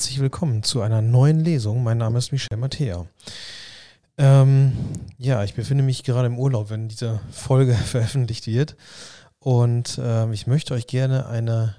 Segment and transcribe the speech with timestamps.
[0.00, 1.82] herzlich willkommen zu einer neuen Lesung.
[1.82, 3.06] Mein Name ist Michel Mattea.
[4.16, 4.72] Ähm,
[5.18, 8.78] ja, ich befinde mich gerade im Urlaub, wenn diese Folge veröffentlicht wird.
[9.40, 11.76] Und ähm, ich möchte euch gerne eine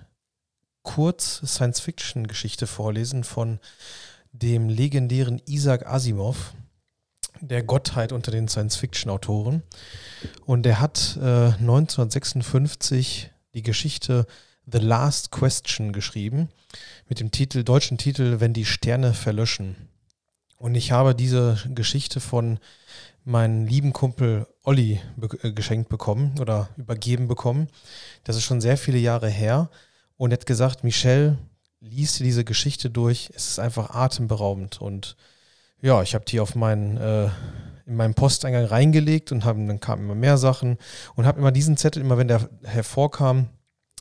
[0.83, 3.59] Kurz-Science-Fiction-Geschichte vorlesen von
[4.33, 6.53] dem legendären Isaac Asimov,
[7.39, 9.63] der Gottheit unter den Science-Fiction-Autoren.
[10.45, 14.27] Und er hat äh, 1956 die Geschichte
[14.71, 16.49] The Last Question geschrieben,
[17.09, 19.75] mit dem Titel, deutschen Titel Wenn die Sterne verlöschen.
[20.57, 22.59] Und ich habe diese Geschichte von
[23.23, 27.67] meinem lieben Kumpel Olli be äh, geschenkt bekommen oder übergeben bekommen.
[28.23, 29.69] Das ist schon sehr viele Jahre her.
[30.17, 31.37] Und er hat gesagt, Michel,
[31.79, 33.31] liest dir diese Geschichte durch.
[33.35, 34.81] Es ist einfach atemberaubend.
[34.81, 35.17] Und
[35.81, 37.29] ja, ich habe die auf meinen, äh,
[37.87, 40.77] in meinen Posteingang reingelegt und hab, dann kamen immer mehr Sachen
[41.15, 43.49] und habe immer diesen Zettel, immer wenn der hervorkam,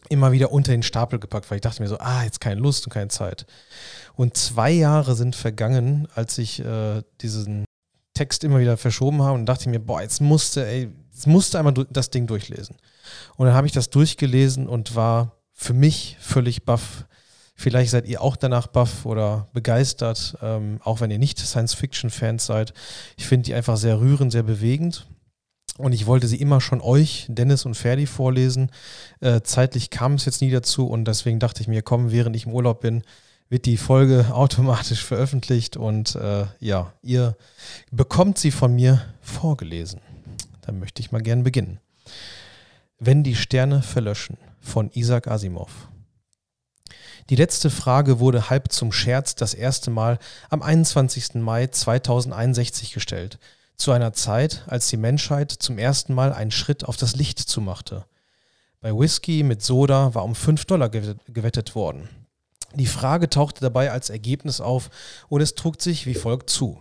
[0.09, 2.87] immer wieder unter den Stapel gepackt, weil ich dachte mir so, ah, jetzt keine Lust
[2.87, 3.47] und keine Zeit.
[4.15, 7.65] Und zwei Jahre sind vergangen, als ich äh, diesen
[8.15, 11.75] Text immer wieder verschoben habe und dachte mir, boah, jetzt musste, ey, jetzt musste einmal
[11.91, 12.77] das Ding durchlesen.
[13.37, 17.07] Und dann habe ich das durchgelesen und war für mich völlig baff.
[17.55, 22.73] Vielleicht seid ihr auch danach baff oder begeistert, ähm, auch wenn ihr nicht Science-Fiction-Fans seid.
[23.17, 25.07] Ich finde die einfach sehr rührend, sehr bewegend.
[25.81, 28.71] Und ich wollte sie immer schon euch, Dennis und Ferdi, vorlesen.
[29.21, 32.45] Äh, zeitlich kam es jetzt nie dazu und deswegen dachte ich mir, komm, während ich
[32.45, 33.03] im Urlaub bin,
[33.49, 37.35] wird die Folge automatisch veröffentlicht und äh, ja, ihr
[37.91, 40.01] bekommt sie von mir vorgelesen.
[40.61, 41.81] Dann möchte ich mal gern beginnen.
[42.99, 45.89] Wenn die Sterne verlöschen von Isaac Asimov.
[47.31, 50.19] Die letzte Frage wurde halb zum Scherz das erste Mal
[50.51, 51.37] am 21.
[51.37, 53.39] Mai 2061 gestellt
[53.81, 58.05] zu einer Zeit, als die Menschheit zum ersten Mal einen Schritt auf das Licht zumachte.
[58.81, 62.09] Bei Whisky mit Soda war um 5 Dollar gewettet worden.
[62.75, 64.91] Die Frage tauchte dabei als Ergebnis auf
[65.29, 66.81] und es trug sich wie folgt zu.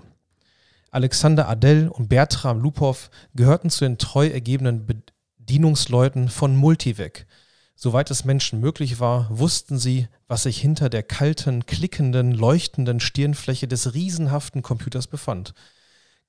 [0.92, 7.28] Alexander Adel und Bertram Lupow gehörten zu den treu ergebenen Bedienungsleuten von Multivec.
[7.76, 13.68] Soweit es Menschen möglich war, wussten sie, was sich hinter der kalten, klickenden, leuchtenden Stirnfläche
[13.68, 15.54] des riesenhaften Computers befand–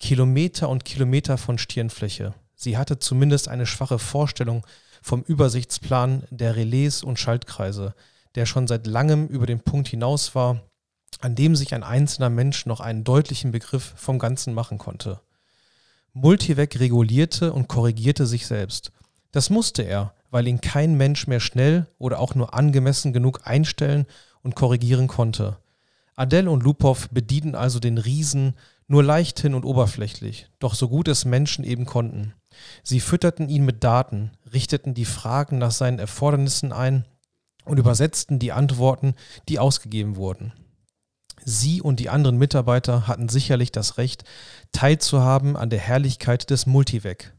[0.00, 2.34] Kilometer und Kilometer von Stirnfläche.
[2.56, 4.66] Sie hatte zumindest eine schwache Vorstellung
[5.02, 7.94] vom Übersichtsplan der Relais und Schaltkreise,
[8.34, 10.62] der schon seit langem über den Punkt hinaus war,
[11.20, 15.20] an dem sich ein einzelner Mensch noch einen deutlichen Begriff vom Ganzen machen konnte.
[16.12, 18.92] Multivec regulierte und korrigierte sich selbst.
[19.32, 24.06] Das musste er, weil ihn kein Mensch mehr schnell oder auch nur angemessen genug einstellen
[24.42, 25.58] und korrigieren konnte.
[26.16, 28.54] Adele und Lupow bedienten also den Riesen
[28.90, 32.34] nur leichthin und oberflächlich, doch so gut es Menschen eben konnten.
[32.82, 37.04] Sie fütterten ihn mit Daten, richteten die Fragen nach seinen Erfordernissen ein
[37.64, 39.14] und übersetzten die Antworten,
[39.48, 40.52] die ausgegeben wurden.
[41.44, 44.24] Sie und die anderen Mitarbeiter hatten sicherlich das Recht,
[44.72, 47.32] teilzuhaben an der Herrlichkeit des Multivec.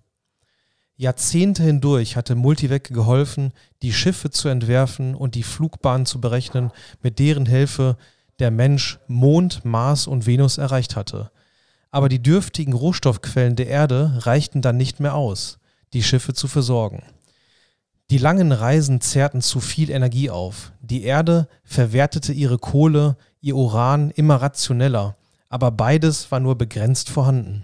[0.96, 3.52] Jahrzehnte hindurch hatte Multivec geholfen,
[3.82, 7.98] die Schiffe zu entwerfen und die Flugbahnen zu berechnen, mit deren Hilfe
[8.40, 11.30] der Mensch Mond, Mars und Venus erreicht hatte
[11.92, 15.60] aber die dürftigen Rohstoffquellen der Erde reichten dann nicht mehr aus,
[15.94, 17.04] die Schiffe zu versorgen.
[18.10, 20.74] Die langen Reisen zehrten zu viel Energie auf.
[20.82, 25.16] Die Erde verwertete ihre Kohle, ihr Uran immer rationeller,
[25.50, 27.64] aber beides war nur begrenzt vorhanden.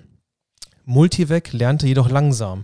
[0.85, 2.63] Multivec lernte jedoch langsam,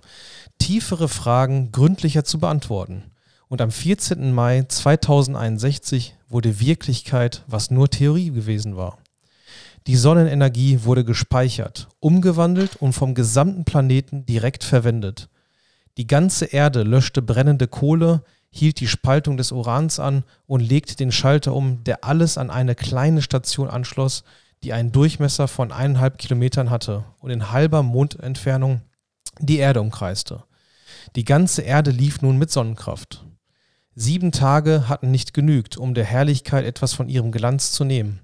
[0.60, 3.04] tiefere Fragen gründlicher zu beantworten.
[3.50, 4.32] Und am 14.
[4.32, 8.98] Mai 2061 wurde Wirklichkeit, was nur Theorie gewesen war.
[9.88, 15.30] Die Sonnenenergie wurde gespeichert, umgewandelt und vom gesamten Planeten direkt verwendet.
[15.98, 21.12] Die ganze Erde löschte brennende Kohle, hielt die Spaltung des Urans an und legte den
[21.12, 24.24] Schalter um, der alles an eine kleine Station anschloss,
[24.64, 28.82] die einen Durchmesser von eineinhalb Kilometern hatte und in halber Mondentfernung
[29.40, 30.44] die Erde umkreiste.
[31.16, 33.26] Die ganze Erde lief nun mit Sonnenkraft.
[33.96, 38.23] Sieben Tage hatten nicht genügt, um der Herrlichkeit etwas von ihrem Glanz zu nehmen.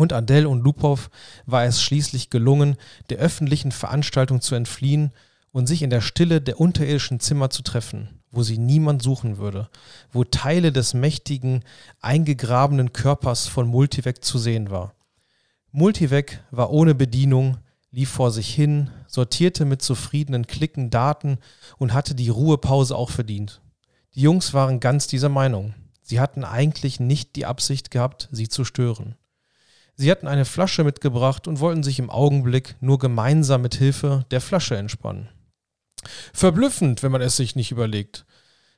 [0.00, 1.10] Und Adele und Lupow
[1.44, 2.78] war es schließlich gelungen,
[3.10, 5.12] der öffentlichen Veranstaltung zu entfliehen
[5.52, 9.68] und sich in der Stille der unterirdischen Zimmer zu treffen, wo sie niemand suchen würde,
[10.10, 11.64] wo Teile des mächtigen,
[12.00, 14.94] eingegrabenen Körpers von Multivec zu sehen war.
[15.70, 17.58] Multivec war ohne Bedienung,
[17.90, 21.36] lief vor sich hin, sortierte mit zufriedenen Klicken Daten
[21.76, 23.60] und hatte die Ruhepause auch verdient.
[24.14, 25.74] Die Jungs waren ganz dieser Meinung.
[26.00, 29.16] Sie hatten eigentlich nicht die Absicht gehabt, sie zu stören.
[30.00, 34.40] Sie hatten eine Flasche mitgebracht und wollten sich im Augenblick nur gemeinsam mit Hilfe der
[34.40, 35.28] Flasche entspannen.
[36.32, 38.24] Verblüffend, wenn man es sich nicht überlegt.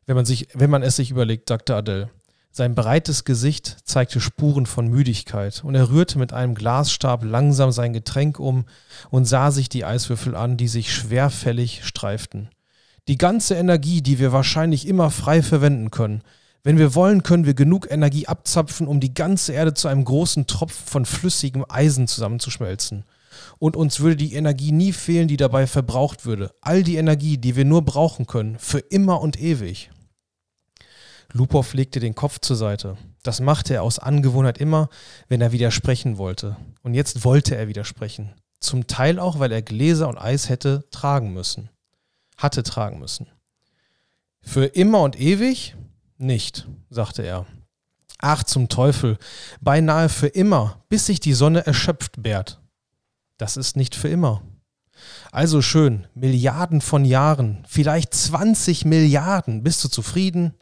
[0.05, 2.11] Wenn man, sich, wenn man es sich überlegt, sagte Adele.
[2.51, 7.93] Sein breites Gesicht zeigte Spuren von Müdigkeit, und er rührte mit einem Glasstab langsam sein
[7.93, 8.65] Getränk um
[9.11, 12.49] und sah sich die Eiswürfel an, die sich schwerfällig streiften.
[13.07, 16.23] Die ganze Energie, die wir wahrscheinlich immer frei verwenden können.
[16.65, 20.47] Wenn wir wollen, können wir genug Energie abzapfen, um die ganze Erde zu einem großen
[20.47, 23.05] Tropfen von flüssigem Eisen zusammenzuschmelzen.
[23.59, 26.55] Und uns würde die Energie nie fehlen, die dabei verbraucht würde.
[26.61, 29.91] All die Energie, die wir nur brauchen können, für immer und ewig.
[31.33, 32.97] Lupow legte den Kopf zur Seite.
[33.23, 34.89] Das machte er aus Angewohnheit immer,
[35.29, 36.57] wenn er widersprechen wollte.
[36.83, 38.35] Und jetzt wollte er widersprechen.
[38.61, 41.71] Zum Teil auch, weil er Gläser und Eis hätte tragen müssen.
[42.37, 43.27] Hatte tragen müssen.
[44.43, 45.75] Für immer und ewig?
[46.23, 47.47] Nicht, sagte er.
[48.21, 49.19] Ach zum Teufel,
[49.61, 52.61] beinahe für immer, bis sich die Sonne erschöpft, Bert.
[53.39, 54.41] Das ist nicht für immer.
[55.33, 59.65] Also schön, Milliarden von Jahren, vielleicht 20 Milliarden.
[59.65, 60.55] Bist du zufrieden?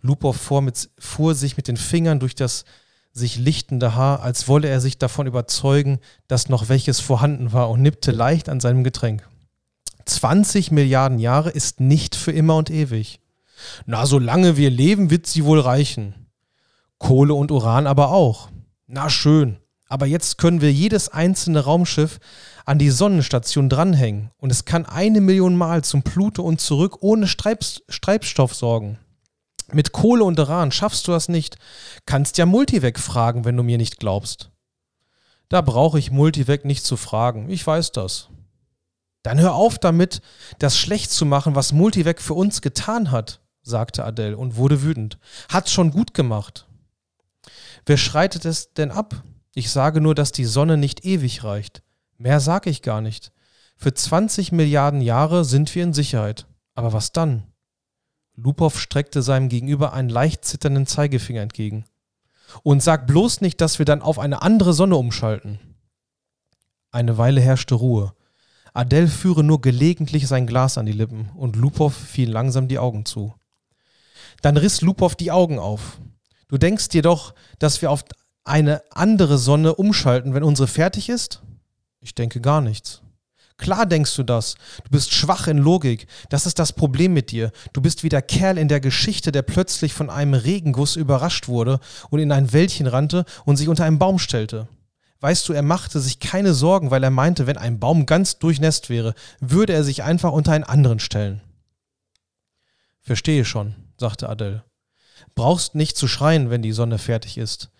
[0.00, 2.64] Lupow fuhr, mit, fuhr sich mit den Fingern durch das
[3.12, 5.98] sich lichtende Haar, als wolle er sich davon überzeugen,
[6.28, 9.28] dass noch welches vorhanden war und nippte leicht an seinem Getränk.
[10.04, 13.18] 20 Milliarden Jahre ist nicht für immer und ewig.
[13.86, 16.26] Na, solange wir leben, wird sie wohl reichen.
[16.98, 18.50] Kohle und Uran aber auch.
[18.86, 19.58] Na schön,
[19.88, 22.18] aber jetzt können wir jedes einzelne Raumschiff
[22.64, 27.26] an die Sonnenstation dranhängen und es kann eine Million Mal zum Pluto und zurück ohne
[27.26, 28.98] Streibs Treibstoff sorgen.
[29.72, 31.56] Mit Kohle und Uran schaffst du das nicht.
[32.06, 34.50] Kannst ja Multivec fragen, wenn du mir nicht glaubst.
[35.48, 37.50] Da brauche ich Multivec nicht zu fragen.
[37.50, 38.28] Ich weiß das.
[39.22, 40.22] Dann hör auf damit,
[40.58, 45.18] das schlecht zu machen, was Multivec für uns getan hat, sagte Adele und wurde wütend.
[45.48, 46.66] Hat's schon gut gemacht.
[47.86, 49.22] Wer schreitet es denn ab?
[49.54, 51.82] Ich sage nur, dass die Sonne nicht ewig reicht.
[52.16, 53.32] Mehr sage ich gar nicht.
[53.76, 56.46] Für 20 Milliarden Jahre sind wir in Sicherheit.
[56.74, 57.44] Aber was dann?
[58.34, 61.84] Lupow streckte seinem Gegenüber einen leicht zitternden Zeigefinger entgegen.
[62.62, 65.58] Und sag bloß nicht, dass wir dann auf eine andere Sonne umschalten.
[66.90, 68.14] Eine Weile herrschte Ruhe.
[68.74, 73.04] Adele führe nur gelegentlich sein Glas an die Lippen und Lupow fiel langsam die Augen
[73.04, 73.34] zu.
[74.42, 75.98] Dann riss Lupow die Augen auf.
[76.48, 78.04] Du denkst dir doch, dass wir auf
[78.44, 81.42] eine andere Sonne umschalten, wenn unsere fertig ist?
[82.00, 83.02] Ich denke gar nichts.
[83.58, 84.54] Klar denkst du das.
[84.84, 86.06] Du bist schwach in Logik.
[86.30, 87.50] Das ist das Problem mit dir.
[87.72, 91.80] Du bist wie der Kerl in der Geschichte, der plötzlich von einem Regenguss überrascht wurde
[92.08, 94.68] und in ein Wäldchen rannte und sich unter einen Baum stellte.
[95.20, 98.88] Weißt du, er machte sich keine Sorgen, weil er meinte, wenn ein Baum ganz durchnässt
[98.88, 101.40] wäre, würde er sich einfach unter einen anderen stellen.
[103.00, 104.64] Verstehe schon, sagte Adele.
[105.34, 107.70] Brauchst nicht zu schreien, wenn die Sonne fertig ist.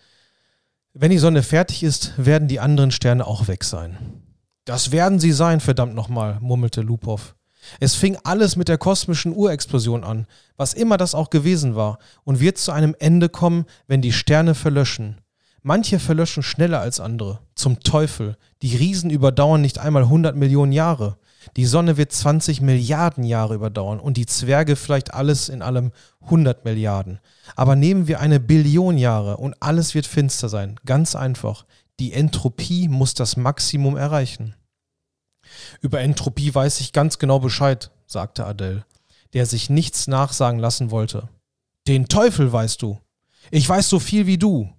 [0.93, 4.21] Wenn die Sonne fertig ist, werden die anderen Sterne auch weg sein.
[4.65, 7.35] Das werden sie sein, verdammt nochmal, murmelte Lupow.
[7.79, 10.27] Es fing alles mit der kosmischen Urexplosion an,
[10.57, 14.55] was immer das auch gewesen war, und wird zu einem Ende kommen, wenn die Sterne
[14.55, 15.21] verlöschen.
[15.61, 17.39] Manche verlöschen schneller als andere.
[17.55, 18.37] Zum Teufel.
[18.61, 21.17] Die Riesen überdauern nicht einmal 100 Millionen Jahre.
[21.55, 25.91] Die Sonne wird 20 Milliarden Jahre überdauern und die Zwerge vielleicht alles in allem
[26.21, 27.19] 100 Milliarden.
[27.55, 30.79] Aber nehmen wir eine Billion Jahre und alles wird finster sein.
[30.85, 31.65] Ganz einfach.
[31.99, 34.55] Die Entropie muss das Maximum erreichen.
[35.81, 38.85] Über Entropie weiß ich ganz genau Bescheid, sagte Adele,
[39.33, 41.27] der sich nichts nachsagen lassen wollte.
[41.87, 42.99] Den Teufel weißt du.
[43.51, 44.71] Ich weiß so viel wie du.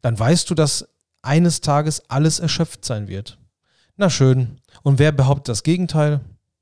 [0.00, 0.88] Dann weißt du, dass
[1.22, 3.37] eines Tages alles erschöpft sein wird.
[4.00, 4.60] Na schön.
[4.84, 6.20] Und wer behauptet das Gegenteil?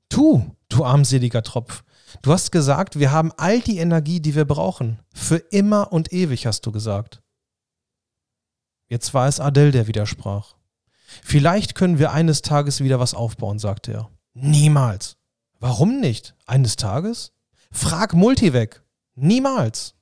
[0.09, 1.83] Du, du armseliger Tropf.
[2.23, 4.99] Du hast gesagt, wir haben all die Energie, die wir brauchen.
[5.13, 7.21] Für immer und ewig, hast du gesagt.
[8.87, 10.55] Jetzt war es Adele, der widersprach.
[11.23, 14.09] Vielleicht können wir eines Tages wieder was aufbauen, sagte er.
[14.33, 15.17] Niemals.
[15.59, 16.35] Warum nicht?
[16.47, 17.33] Eines Tages?
[17.71, 18.81] Frag Multivec.
[19.13, 19.93] Niemals.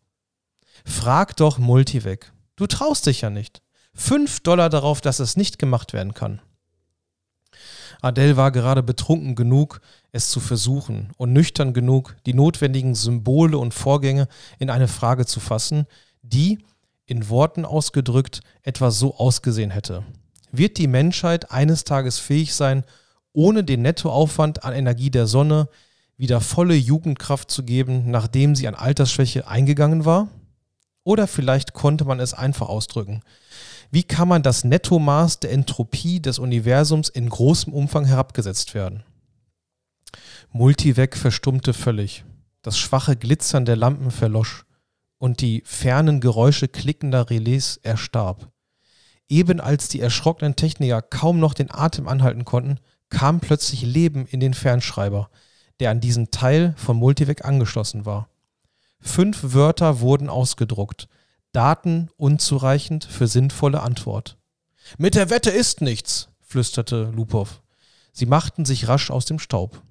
[0.86, 2.32] Frag doch Multivec.
[2.56, 3.62] Du traust dich ja nicht.
[3.94, 6.42] Fünf Dollar darauf, dass es nicht gemacht werden kann.
[8.02, 13.74] Adele war gerade betrunken genug, es zu versuchen und nüchtern genug, die notwendigen Symbole und
[13.74, 14.28] Vorgänge
[14.60, 15.86] in eine Frage zu fassen,
[16.22, 16.60] die,
[17.06, 20.04] in Worten ausgedrückt, etwa so ausgesehen hätte
[20.58, 22.84] wird die Menschheit eines Tages fähig sein,
[23.34, 25.68] ohne den Nettoaufwand an Energie der Sonne
[26.18, 30.30] wieder volle Jugendkraft zu geben, nachdem sie an Altersschwäche eingegangen war?
[31.04, 33.22] Oder vielleicht konnte man es einfach ausdrücken.
[33.92, 39.04] Wie kann man das Nettomaß der Entropie des Universums in großem Umfang herabgesetzt werden?
[40.52, 42.24] Multivec verstummte völlig.
[42.62, 44.66] Das schwache Glitzern der Lampen verlosch
[45.18, 48.52] und die fernen Geräusche klickender Relais erstarb.
[49.28, 54.40] Eben als die erschrockenen Techniker kaum noch den Atem anhalten konnten, kam plötzlich Leben in
[54.40, 55.30] den Fernschreiber,
[55.80, 58.30] der an diesen Teil von Multivec angeschlossen war.
[59.00, 61.08] Fünf Wörter wurden ausgedruckt.
[61.56, 64.38] Daten unzureichend für sinnvolle Antwort.
[64.98, 67.62] Mit der Wette ist nichts, flüsterte Lupow.
[68.12, 69.82] Sie machten sich rasch aus dem Staub.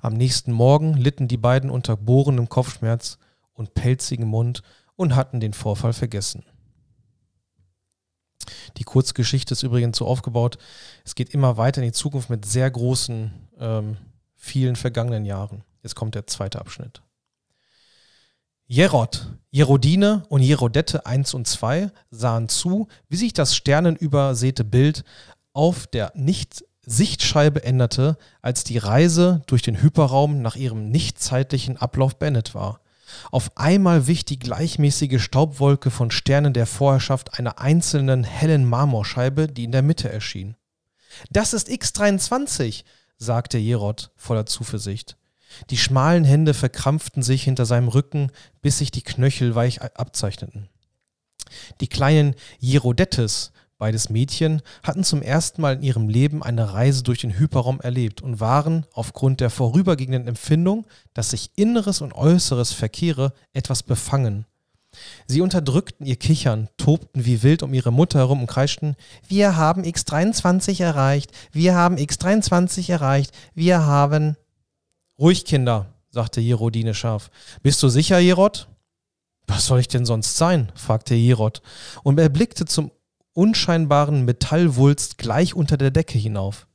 [0.00, 3.18] Am nächsten Morgen litten die beiden unter bohrendem Kopfschmerz
[3.52, 4.62] und pelzigem Mund
[4.96, 6.44] und hatten den Vorfall vergessen.
[8.78, 10.58] Die Kurzgeschichte ist übrigens so aufgebaut,
[11.04, 13.96] es geht immer weiter in die Zukunft mit sehr großen, ähm,
[14.34, 15.62] vielen vergangenen Jahren.
[15.82, 17.02] Jetzt kommt der zweite Abschnitt.
[18.66, 25.04] Jerod, Jerodine und Jerodette 1 und 2 sahen zu, wie sich das sternenübersäte Bild
[25.52, 32.54] auf der Nicht-Sichtscheibe änderte, als die Reise durch den Hyperraum nach ihrem nicht-zeitlichen Ablauf beendet
[32.54, 32.80] war.
[33.30, 39.64] Auf einmal wich die gleichmäßige Staubwolke von Sternen der Vorherrschaft einer einzelnen hellen Marmorscheibe, die
[39.64, 40.56] in der Mitte erschien.
[41.30, 42.84] Das ist X23,
[43.18, 45.18] sagte Jerod voller Zuversicht.
[45.70, 48.30] Die schmalen Hände verkrampften sich hinter seinem Rücken,
[48.60, 50.68] bis sich die Knöchel weich abzeichneten.
[51.80, 57.20] Die kleinen Jerodettes, beides Mädchen, hatten zum ersten Mal in ihrem Leben eine Reise durch
[57.20, 63.32] den Hyperraum erlebt und waren aufgrund der vorübergehenden Empfindung, dass sich Inneres und Äußeres verkehre,
[63.52, 64.46] etwas befangen.
[65.26, 68.94] Sie unterdrückten ihr Kichern, tobten wie wild um ihre Mutter herum und kreischten,
[69.26, 74.36] wir haben X23 erreicht, wir haben X23 erreicht, wir haben...
[75.22, 77.30] Ruhig, Kinder, sagte Jerodine scharf.
[77.62, 78.66] Bist du sicher, Jerod?
[79.46, 80.72] Was soll ich denn sonst sein?
[80.74, 81.62] fragte Jerod
[82.02, 82.90] und er blickte zum
[83.32, 86.66] unscheinbaren Metallwulst gleich unter der Decke hinauf.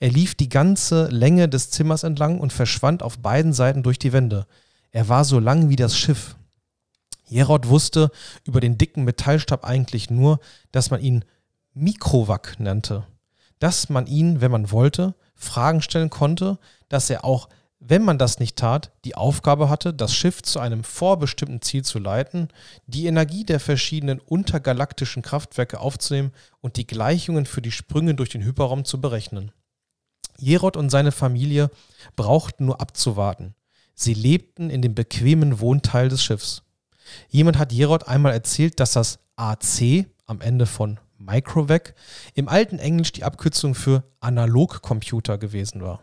[0.00, 4.14] Er lief die ganze Länge des Zimmers entlang und verschwand auf beiden Seiten durch die
[4.14, 4.46] Wände.
[4.90, 6.36] Er war so lang wie das Schiff.
[7.28, 8.10] Jerod wusste
[8.44, 11.26] über den dicken Metallstab eigentlich nur, dass man ihn
[11.74, 13.06] Mikrowak nannte.
[13.58, 16.58] Dass man ihn, wenn man wollte, Fragen stellen konnte,
[16.88, 17.50] dass er auch
[17.84, 21.98] wenn man das nicht tat, die Aufgabe hatte, das Schiff zu einem vorbestimmten Ziel zu
[21.98, 22.48] leiten,
[22.86, 28.44] die Energie der verschiedenen untergalaktischen Kraftwerke aufzunehmen und die Gleichungen für die Sprünge durch den
[28.44, 29.50] Hyperraum zu berechnen.
[30.38, 31.70] Jerod und seine Familie
[32.14, 33.56] brauchten nur abzuwarten.
[33.94, 36.62] Sie lebten in dem bequemen Wohnteil des Schiffs.
[37.28, 41.94] Jemand hat Jerod einmal erzählt, dass das AC am Ende von Microvac
[42.34, 46.00] im alten Englisch die Abkürzung für Analogcomputer gewesen war.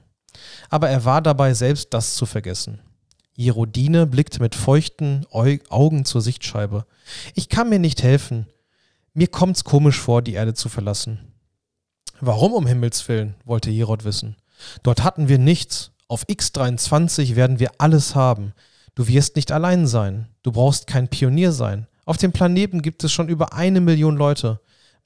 [0.70, 2.80] Aber er war dabei, selbst das zu vergessen.
[3.34, 6.86] Jerodine blickte mit feuchten Augen zur Sichtscheibe.
[7.36, 8.48] Ich kann mir nicht helfen.
[9.14, 11.20] Mir kommt's komisch vor, die Erde zu verlassen.
[12.20, 13.36] Warum um Himmels willen?
[13.46, 14.36] wollte Jerod wissen.
[14.84, 15.92] Dort hatten wir nichts.
[16.10, 18.54] Auf X23 werden wir alles haben.
[18.96, 20.28] Du wirst nicht allein sein.
[20.44, 21.88] Du brauchst kein Pionier sein.
[22.06, 24.60] Auf dem Planeten gibt es schon über eine Million Leute.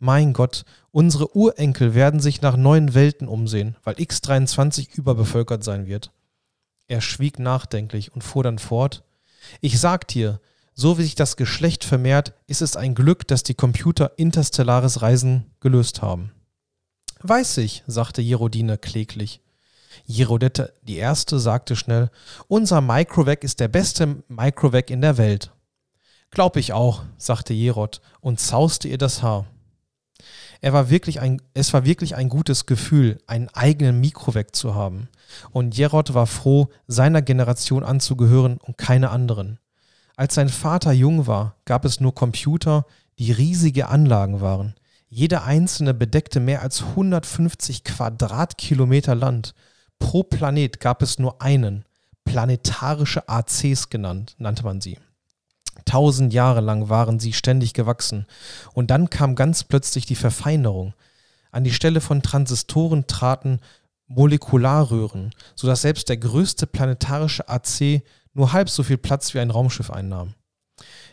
[0.06, 6.12] Mein Gott, unsere Urenkel werden sich nach neuen Welten umsehen, weil X23 überbevölkert sein wird.
[6.90, 9.06] Er schwieg nachdenklich und fuhr dann fort.
[9.62, 10.42] Ich sag dir,
[10.74, 15.46] so wie sich das Geschlecht vermehrt, ist es ein Glück, dass die Computer interstellares Reisen
[15.62, 16.34] gelöst haben.
[17.22, 19.40] Weiß ich, sagte Jerodine kläglich.
[20.04, 22.12] Jerodette die Erste sagte schnell,
[22.50, 25.54] unser Microvac ist der beste Microvac in der Welt.
[26.30, 29.46] Glaub ich auch, sagte Jerod und zauste ihr das Haar.
[30.64, 35.10] Er war wirklich ein, es war wirklich ein gutes Gefühl, einen eigenen Mikroweg zu haben.
[35.52, 39.60] Und Jerod war froh, seiner Generation anzugehören und keine anderen.
[40.16, 42.86] Als sein Vater jung war, gab es nur Computer,
[43.20, 44.74] die riesige Anlagen waren.
[45.10, 49.56] Jeder einzelne bedeckte mehr als 150 Quadratkilometer Land.
[50.00, 51.84] Pro Planet gab es nur einen.
[52.24, 54.98] Planetarische ACs genannt, nannte man sie.
[55.86, 58.26] Tausend Jahre lang waren sie ständig gewachsen.
[58.74, 60.94] Und dann kam ganz plötzlich die Verfeinerung.
[61.52, 63.60] An die Stelle von Transistoren traten
[64.08, 68.02] Molekularröhren, sodass selbst der größte planetarische AC
[68.34, 70.34] nur halb so viel Platz wie ein Raumschiff einnahm.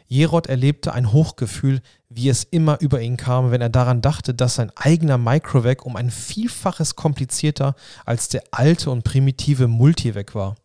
[0.06, 4.56] Jerod erlebte ein Hochgefühl, wie es immer über ihn kam, wenn er daran dachte, dass
[4.56, 10.56] sein eigener Microvac um ein Vielfaches komplizierter als der alte und primitive Multivac war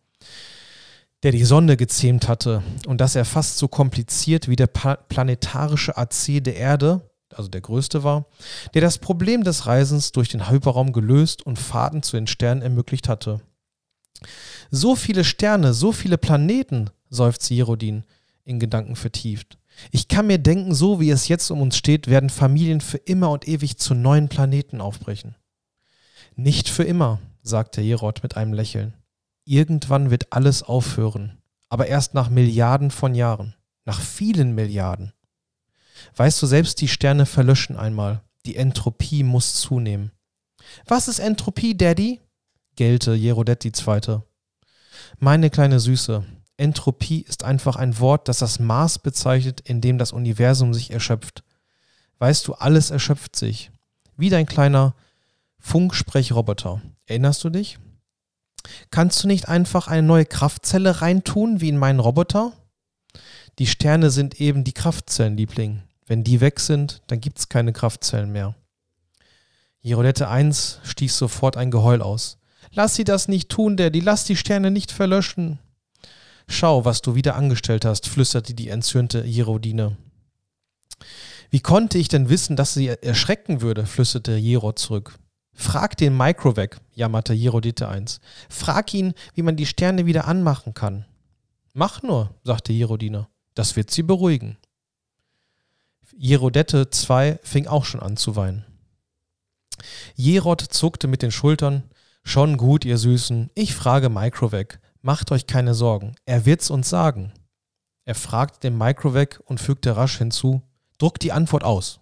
[1.26, 6.38] der die Sonne gezähmt hatte und dass er fast so kompliziert wie der planetarische AC
[6.38, 8.26] der Erde, also der größte war,
[8.74, 13.08] der das Problem des Reisens durch den Hyperraum gelöst und Fahrten zu den Sternen ermöglicht
[13.08, 13.40] hatte.
[14.70, 18.04] So viele Sterne, so viele Planeten, seufzte Jerodin,
[18.44, 19.58] in Gedanken vertieft.
[19.90, 23.30] Ich kann mir denken, so wie es jetzt um uns steht, werden Familien für immer
[23.30, 25.34] und ewig zu neuen Planeten aufbrechen.
[26.36, 28.94] Nicht für immer, sagte Jerod mit einem Lächeln.
[29.48, 31.38] Irgendwann wird alles aufhören,
[31.68, 35.12] aber erst nach Milliarden von Jahren, nach vielen Milliarden.
[36.16, 40.10] Weißt du, selbst die Sterne verlöschen einmal, die Entropie muss zunehmen.
[40.86, 42.20] Was ist Entropie, Daddy?
[42.78, 44.24] Jerodet die Zweite.
[45.20, 46.24] Meine kleine Süße,
[46.56, 51.44] Entropie ist einfach ein Wort, das das Maß bezeichnet, in dem das Universum sich erschöpft.
[52.18, 53.70] Weißt du, alles erschöpft sich.
[54.16, 54.94] Wie dein kleiner
[55.60, 56.82] Funksprechroboter.
[57.06, 57.78] Erinnerst du dich?
[58.90, 62.52] Kannst du nicht einfach eine neue Kraftzelle reintun, wie in meinen Roboter?
[63.58, 65.82] Die Sterne sind eben die Kraftzellen, Liebling.
[66.06, 68.54] Wenn die weg sind, dann gibt es keine Kraftzellen mehr.
[69.80, 72.38] Jerodette 1 stieß sofort ein Geheul aus.
[72.72, 75.58] Lass sie das nicht tun, Daddy, lass die Sterne nicht verlöschen.
[76.48, 79.96] Schau, was du wieder angestellt hast, flüsterte die entzürnte Jerodine.
[81.50, 85.18] Wie konnte ich denn wissen, dass sie erschrecken würde, flüsterte Jerod zurück.
[85.58, 88.20] Frag den Microvac, jammerte Jerodite 1.
[88.50, 91.06] Frag ihn, wie man die Sterne wieder anmachen kann.
[91.72, 93.26] Mach nur, sagte Jerodine.
[93.54, 94.58] Das wird sie beruhigen.
[96.16, 98.64] Jerodette 2 fing auch schon an zu weinen.
[100.14, 101.84] Jerod zuckte mit den Schultern.
[102.22, 103.50] Schon gut, ihr Süßen.
[103.54, 104.78] Ich frage Microvac.
[105.00, 106.16] Macht euch keine Sorgen.
[106.26, 107.32] Er wird's uns sagen.
[108.04, 110.62] Er fragte den Microvac und fügte rasch hinzu.
[110.98, 112.00] Druck die Antwort aus.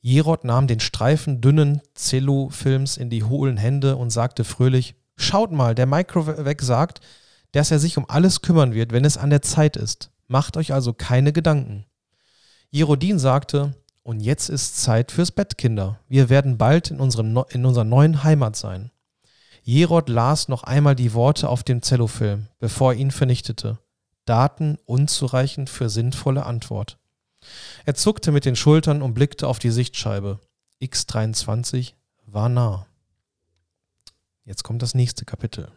[0.00, 5.74] Jerod nahm den Streifen dünnen Zellofilms in die hohlen Hände und sagte fröhlich: Schaut mal,
[5.74, 7.00] der Microvac sagt,
[7.52, 10.10] dass er sich um alles kümmern wird, wenn es an der Zeit ist.
[10.28, 11.86] Macht euch also keine Gedanken.
[12.70, 15.98] Jerodin sagte: Und jetzt ist Zeit fürs Bett, Kinder.
[16.08, 18.90] Wir werden bald in, unserem, in unserer neuen Heimat sein.
[19.62, 23.78] Jerod las noch einmal die Worte auf dem Zellofilm, bevor er ihn vernichtete.
[24.24, 26.98] Daten unzureichend für sinnvolle Antwort.
[27.84, 30.40] Er zuckte mit den Schultern und blickte auf die Sichtscheibe.
[30.82, 31.94] X23
[32.26, 32.86] war nah.
[34.44, 35.70] Jetzt kommt das nächste Kapitel.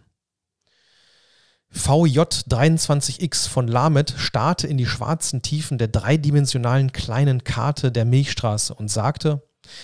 [1.73, 8.89] VJ23X von Lamet starrte in die schwarzen Tiefen der dreidimensionalen kleinen Karte der Milchstraße und
[8.89, 9.41] sagte,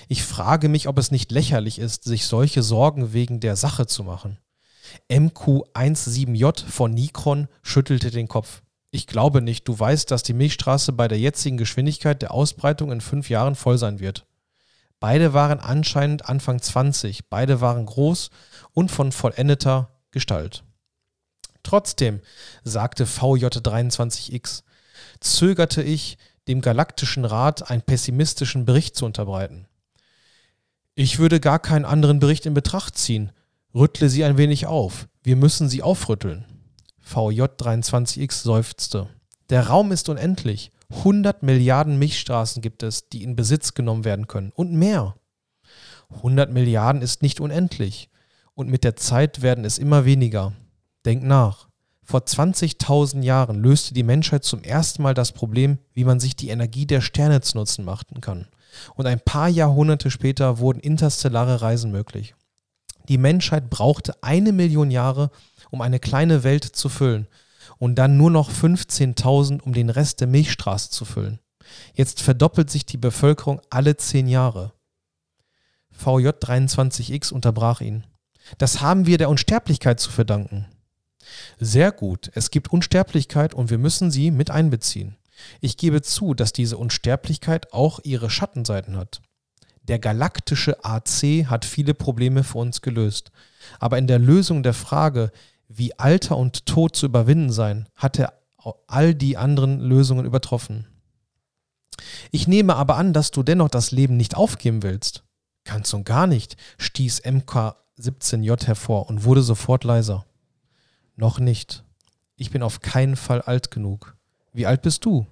[0.07, 4.03] ich frage mich, ob es nicht lächerlich ist, sich solche Sorgen wegen der Sache zu
[4.03, 4.37] machen.
[5.09, 8.61] MQ17J von Nikron schüttelte den Kopf.
[8.97, 9.67] Ich glaube nicht.
[9.67, 13.77] Du weißt, dass die Milchstraße bei der jetzigen Geschwindigkeit der Ausbreitung in fünf Jahren voll
[13.77, 14.25] sein wird.
[14.99, 18.31] Beide waren anscheinend Anfang 20, beide waren groß
[18.73, 20.63] und von vollendeter Gestalt.
[21.61, 22.21] Trotzdem,
[22.63, 24.63] sagte VJ23X,
[25.19, 29.67] zögerte ich, dem Galaktischen Rat einen pessimistischen Bericht zu unterbreiten.
[30.95, 33.31] Ich würde gar keinen anderen Bericht in Betracht ziehen.
[33.75, 35.07] Rüttle sie ein wenig auf.
[35.21, 36.56] Wir müssen sie aufrütteln.
[37.13, 39.09] VJ23X seufzte.
[39.49, 40.71] Der Raum ist unendlich.
[40.89, 44.51] 100 Milliarden Milchstraßen gibt es, die in Besitz genommen werden können.
[44.55, 45.15] Und mehr.
[46.09, 48.09] 100 Milliarden ist nicht unendlich.
[48.53, 50.53] Und mit der Zeit werden es immer weniger.
[51.05, 51.67] Denk nach.
[52.03, 56.49] Vor 20.000 Jahren löste die Menschheit zum ersten Mal das Problem, wie man sich die
[56.49, 58.47] Energie der Sterne zu Nutzen machen kann.
[58.95, 62.33] Und ein paar Jahrhunderte später wurden interstellare Reisen möglich.
[63.09, 65.31] Die Menschheit brauchte eine Million Jahre,
[65.71, 67.27] um eine kleine Welt zu füllen
[67.77, 71.39] und dann nur noch 15.000, um den Rest der Milchstraße zu füllen.
[71.93, 74.73] Jetzt verdoppelt sich die Bevölkerung alle zehn Jahre.
[75.97, 78.05] VJ23X unterbrach ihn.
[78.57, 80.67] Das haben wir der Unsterblichkeit zu verdanken.
[81.59, 85.17] Sehr gut, es gibt Unsterblichkeit und wir müssen sie mit einbeziehen.
[85.59, 89.21] Ich gebe zu, dass diese Unsterblichkeit auch ihre Schattenseiten hat.
[89.83, 93.31] Der galaktische AC hat viele Probleme für uns gelöst.
[93.79, 95.31] Aber in der Lösung der Frage,
[95.67, 98.33] wie Alter und Tod zu überwinden sein, hat er
[98.87, 100.87] all die anderen Lösungen übertroffen.
[102.31, 105.23] Ich nehme aber an, dass du dennoch das Leben nicht aufgeben willst.
[105.63, 110.25] Ganz und gar nicht, stieß MK17J hervor und wurde sofort leiser.
[111.15, 111.83] Noch nicht.
[112.35, 114.15] Ich bin auf keinen Fall alt genug.
[114.53, 115.25] Wie alt bist du?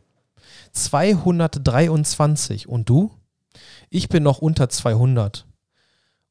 [0.71, 2.67] 223.
[2.67, 3.11] Und du?
[3.89, 5.45] Ich bin noch unter 200.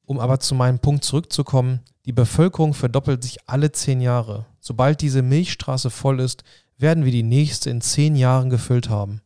[0.07, 4.47] Um aber zu meinem Punkt zurückzukommen, die Bevölkerung verdoppelt sich alle zehn Jahre.
[4.61, 6.45] Sobald diese Milchstraße voll ist,
[6.77, 9.23] werden wir die nächste in zehn Jahren gefüllt haben.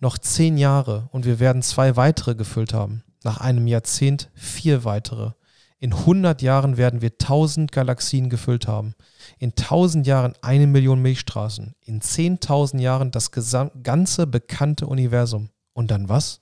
[0.00, 3.02] Noch zehn Jahre und wir werden zwei weitere gefüllt haben.
[3.24, 5.32] Nach einem Jahrzehnt vier weitere.
[5.78, 8.94] In 100 Jahren werden wir 1000 Galaxien gefüllt haben.
[9.38, 11.74] In 1000 Jahren eine Million Milchstraßen.
[11.80, 13.32] In 10.000 Jahren das
[13.82, 15.48] ganze bekannte Universum.
[15.72, 16.41] Und dann was?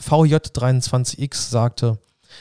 [0.00, 1.98] VJ23X sagte,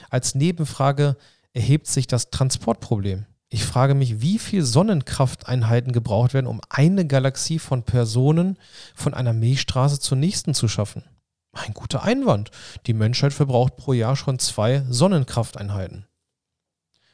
[0.10, 1.17] als Nebenfrage
[1.54, 3.26] erhebt sich das Transportproblem.
[3.50, 8.58] Ich frage mich, wie viel Sonnenkrafteinheiten gebraucht werden, um eine Galaxie von Personen
[8.93, 11.04] von einer Milchstraße zur nächsten zu schaffen.
[11.54, 12.52] Ein guter Einwand.
[12.86, 16.06] Die Menschheit verbraucht pro Jahr schon zwei Sonnenkrafteinheiten.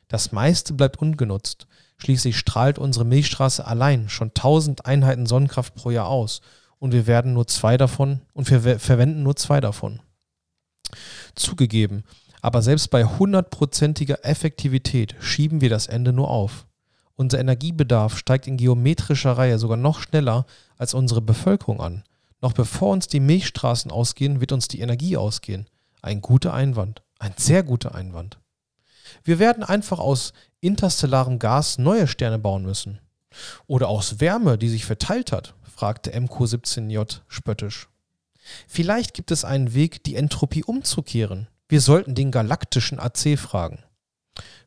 [0.08, 1.68] Das meiste bleibt ungenutzt.
[1.98, 6.42] Schließlich strahlt unsere Milchstraße allein schon 1000 Einheiten Sonnenkraft pro Jahr aus
[6.80, 10.02] und wir werden nur zwei davon und wir verwenden nur zwei davon.
[11.36, 12.04] Zugegeben,
[12.42, 16.66] aber selbst bei hundertprozentiger Effektivität schieben wir das Ende nur auf.
[17.16, 20.46] Unser Energiebedarf steigt in geometrischer Reihe sogar noch schneller
[20.78, 22.04] als unsere Bevölkerung an.
[22.42, 25.68] Noch bevor uns die Milchstraßen ausgehen, wird uns die Energie ausgehen.
[26.02, 27.02] Ein guter Einwand.
[27.20, 28.40] Ein sehr guter Einwand.
[29.24, 33.00] Wir werden einfach aus interstellarem Gas neue Sterne bauen müssen.
[33.68, 37.88] Oder aus Wärme, die sich verteilt hat, fragte MQ17J spöttisch.
[38.68, 41.48] Vielleicht gibt es einen Weg, die Entropie umzukehren.
[41.70, 43.84] Wir sollten den galaktischen AC fragen.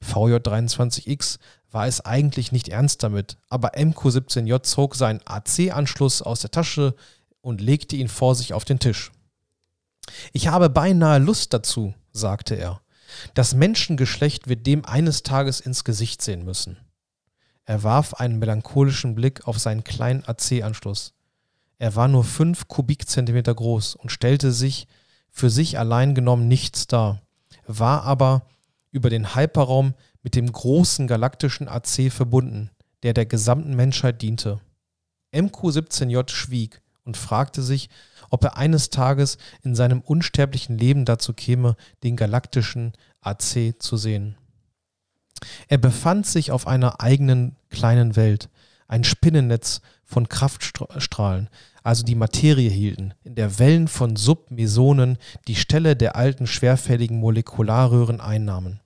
[0.03, 1.39] VJ23X
[1.71, 6.95] war es eigentlich nicht ernst damit, aber MQ17J zog seinen AC-Anschluss aus der Tasche
[7.41, 9.13] und legte ihn vor sich auf den Tisch.
[10.33, 12.81] Ich habe beinahe Lust dazu, sagte er.
[13.35, 16.79] Das Menschengeschlecht wird dem eines Tages ins Gesicht sehen müssen.
[17.65, 21.16] Er warf einen melancholischen Blick auf seinen kleinen AC-Anschluss.
[21.79, 24.87] Er war nur fünf Kubikzentimeter groß und stellte sich
[25.31, 27.23] für sich allein genommen nichts dar,
[27.67, 28.47] war aber
[28.91, 32.71] über den Hyperraum mit dem großen galaktischen AC verbunden,
[33.03, 34.61] der der gesamten Menschheit diente.
[35.33, 37.91] MQ-17J schwieg und fragte sich,
[38.31, 44.37] ob er eines Tages in seinem unsterblichen Leben dazu käme, den galaktischen AC zu sehen.
[45.69, 48.49] Er befand sich auf einer eigenen kleinen Welt,
[48.89, 51.51] ein Spinnennetz von Kraftstrahlen,
[51.83, 58.21] also die Materie hielten, in der Wellen von Submesonen die Stelle der alten schwerfälligen Molekularröhren
[58.21, 58.81] einnahmen.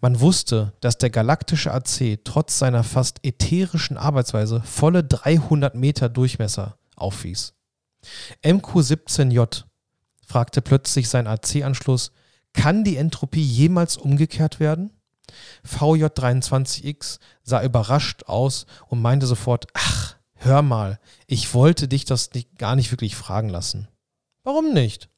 [0.00, 6.78] Man wusste, dass der galaktische AC trotz seiner fast ätherischen Arbeitsweise volle 300 Meter Durchmesser
[6.96, 7.52] aufwies.
[8.42, 9.64] MQ-17J
[10.26, 12.12] fragte plötzlich sein AC-Anschluss,
[12.54, 14.90] kann die Entropie jemals umgekehrt werden?
[15.66, 20.15] VJ23X sah überrascht aus und meinte sofort, ach,
[20.46, 23.88] hör mal, ich wollte dich das nicht, gar nicht wirklich fragen lassen.
[24.42, 25.08] Warum nicht?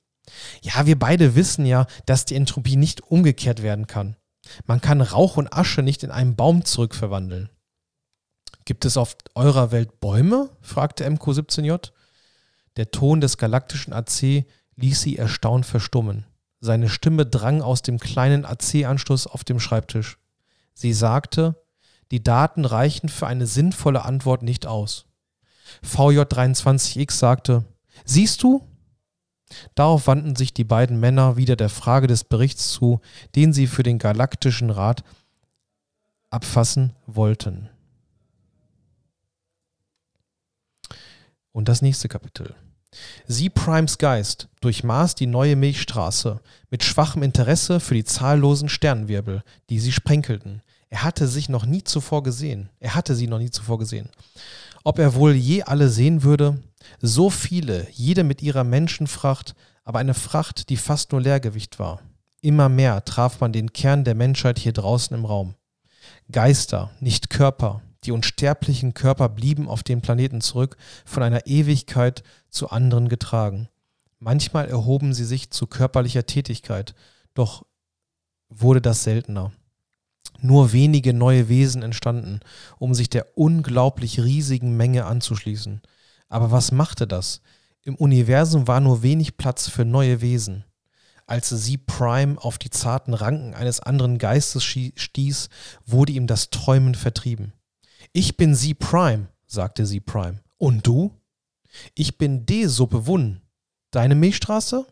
[0.62, 4.16] Ja, wir beide wissen ja, dass die Entropie nicht umgekehrt werden kann.
[4.66, 7.50] Man kann Rauch und Asche nicht in einen Baum zurückverwandeln.
[8.64, 10.50] Gibt es auf eurer Welt Bäume?
[10.60, 11.90] fragte MQ17J.
[12.76, 14.44] Der Ton des galaktischen AC
[14.76, 16.26] ließ sie erstaunt verstummen.
[16.60, 20.18] Seine Stimme drang aus dem kleinen AC-Anschluss auf dem Schreibtisch.
[20.74, 21.62] Sie sagte,
[22.10, 25.06] die Daten reichen für eine sinnvolle Antwort nicht aus.
[25.84, 27.64] VJ23X sagte,
[28.04, 28.62] siehst du?
[29.74, 33.00] Darauf wandten sich die beiden Männer wieder der Frage des Berichts zu,
[33.34, 35.04] den sie für den Galaktischen Rat
[36.30, 37.70] abfassen wollten.
[41.52, 42.54] Und das nächste Kapitel.
[43.26, 49.80] Sie Primes Geist durchmaß die neue Milchstraße mit schwachem Interesse für die zahllosen Sternenwirbel, die
[49.80, 50.62] sie sprenkelten.
[50.90, 52.70] Er hatte sich noch nie zuvor gesehen.
[52.80, 54.08] Er hatte sie noch nie zuvor gesehen.
[54.84, 56.62] Ob er wohl je alle sehen würde?
[57.00, 62.00] So viele, jede mit ihrer Menschenfracht, aber eine Fracht, die fast nur Leergewicht war.
[62.40, 65.54] Immer mehr traf man den Kern der Menschheit hier draußen im Raum.
[66.30, 72.70] Geister, nicht Körper, die unsterblichen Körper blieben auf dem Planeten zurück, von einer Ewigkeit zu
[72.70, 73.68] anderen getragen.
[74.20, 76.94] Manchmal erhoben sie sich zu körperlicher Tätigkeit,
[77.34, 77.64] doch
[78.48, 79.52] wurde das seltener.
[80.40, 82.40] Nur wenige neue Wesen entstanden,
[82.78, 85.82] um sich der unglaublich riesigen Menge anzuschließen.
[86.28, 87.40] Aber was machte das?
[87.82, 90.64] Im Universum war nur wenig Platz für neue Wesen.
[91.26, 95.48] Als sie Prime auf die zarten Ranken eines anderen Geistes stieß,
[95.84, 97.52] wurde ihm das Träumen vertrieben.
[98.12, 100.40] Ich bin sie Prime, sagte sie Prime.
[100.56, 101.14] Und du?
[101.94, 103.42] Ich bin D-Suppe Wun.
[103.90, 104.86] Deine Milchstraße?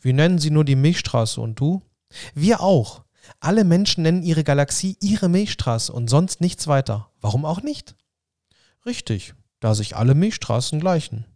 [0.00, 1.82] Wir nennen sie nur die Milchstraße und du?
[2.34, 3.02] Wir auch.
[3.38, 7.10] Alle Menschen nennen ihre Galaxie ihre Milchstraße und sonst nichts weiter.
[7.20, 7.94] Warum auch nicht?
[8.84, 11.26] Richtig, da sich alle Milchstraßen gleichen.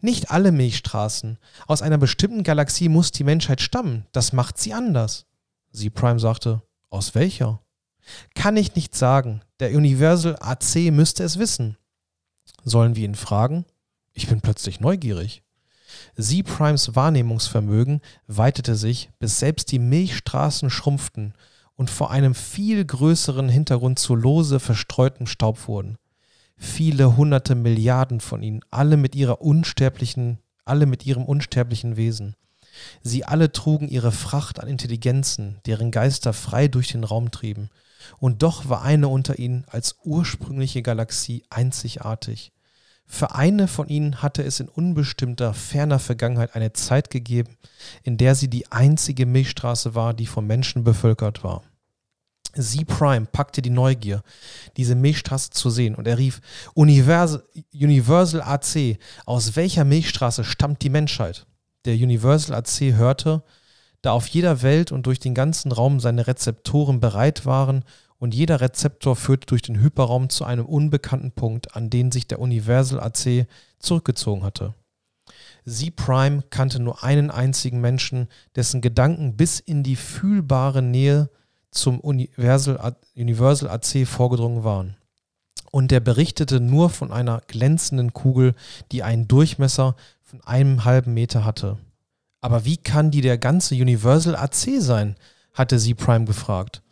[0.00, 1.38] Nicht alle Milchstraßen.
[1.66, 4.06] Aus einer bestimmten Galaxie muss die Menschheit stammen.
[4.12, 5.26] Das macht sie anders.
[5.70, 7.60] Sie Prime sagte, aus welcher?
[8.34, 9.42] Kann ich nicht sagen.
[9.60, 11.76] Der Universal AC müsste es wissen.
[12.64, 13.64] Sollen wir ihn fragen?
[14.12, 15.42] Ich bin plötzlich neugierig.
[16.16, 21.34] Sie Primes Wahrnehmungsvermögen weitete sich, bis selbst die Milchstraßen schrumpften
[21.76, 25.96] und vor einem viel größeren Hintergrund zu lose verstreutem Staub wurden.
[26.56, 32.36] Viele hunderte Milliarden von ihnen, alle mit ihrer unsterblichen, alle mit ihrem unsterblichen Wesen.
[33.02, 37.68] Sie alle trugen ihre Fracht an Intelligenzen, deren Geister frei durch den Raum trieben.
[38.18, 42.52] Und doch war eine unter ihnen als ursprüngliche Galaxie einzigartig.
[43.14, 47.58] Für eine von ihnen hatte es in unbestimmter, ferner Vergangenheit eine Zeit gegeben,
[48.04, 51.62] in der sie die einzige Milchstraße war, die von Menschen bevölkert war.
[52.54, 54.22] Sie Prime packte die Neugier,
[54.78, 56.40] diese Milchstraße zu sehen, und er rief:
[56.72, 57.44] Universal,
[57.74, 58.96] Universal AC,
[59.26, 61.46] aus welcher Milchstraße stammt die Menschheit?
[61.84, 63.42] Der Universal AC hörte,
[64.00, 67.84] da auf jeder Welt und durch den ganzen Raum seine Rezeptoren bereit waren
[68.22, 72.38] und jeder Rezeptor führte durch den Hyperraum zu einem unbekannten Punkt, an den sich der
[72.38, 73.48] Universal AC
[73.80, 74.74] zurückgezogen hatte.
[75.64, 81.30] Sie Prime kannte nur einen einzigen Menschen, dessen Gedanken bis in die fühlbare Nähe
[81.72, 84.96] zum Universal, Universal AC vorgedrungen waren.
[85.72, 88.54] Und er berichtete nur von einer glänzenden Kugel,
[88.92, 91.76] die einen Durchmesser von einem halben Meter hatte.
[92.40, 95.16] Aber wie kann die der ganze Universal AC sein?
[95.54, 96.82] hatte sie Prime gefragt.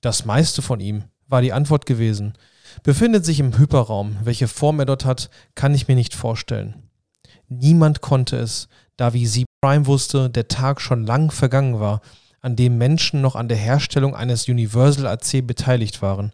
[0.00, 2.34] Das meiste von ihm, war die Antwort gewesen.
[2.82, 4.16] Befindet sich im Hyperraum.
[4.22, 6.88] Welche Form er dort hat, kann ich mir nicht vorstellen.
[7.48, 12.00] Niemand konnte es, da wie sie Prime wusste, der Tag schon lang vergangen war,
[12.40, 16.32] an dem Menschen noch an der Herstellung eines Universal AC beteiligt waren.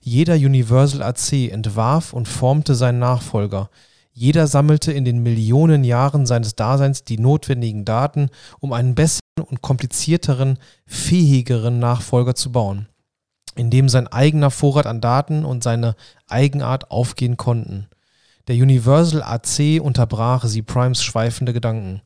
[0.00, 3.70] Jeder Universal AC entwarf und formte seinen Nachfolger.
[4.12, 9.62] Jeder sammelte in den Millionen Jahren seines Daseins die notwendigen Daten, um einen besseren und
[9.62, 12.88] komplizierteren, fähigeren Nachfolger zu bauen,
[13.58, 15.96] in dem sein eigener Vorrat an Daten und seine
[16.28, 17.88] Eigenart aufgehen konnten.
[18.46, 22.00] Der Universal AC unterbrach sie Primes schweifende Gedanken.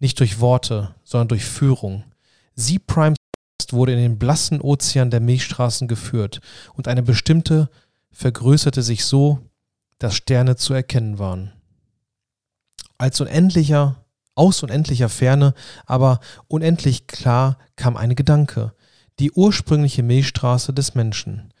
[0.00, 2.02] Nicht durch Worte, sondern durch Führung.
[2.56, 3.16] Sie Primes
[3.70, 6.40] wurde in den blassen Ozean der Milchstraßen geführt
[6.74, 7.70] und eine bestimmte
[8.10, 9.38] vergrößerte sich so,
[10.00, 11.52] dass Sterne zu erkennen waren.
[12.98, 15.54] Als unendlicher, aus unendlicher Ferne,
[15.86, 18.72] aber unendlich klar kam ein Gedanke,
[19.20, 21.52] die ursprüngliche Milchstraße des Menschen.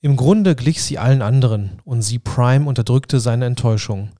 [0.00, 4.10] Im Grunde glich sie allen anderen, und sie Prime unterdrückte seine Enttäuschung.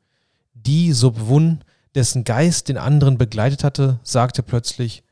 [0.54, 1.64] Die Subwun,
[1.96, 5.02] dessen Geist den anderen begleitet hatte, sagte plötzlich,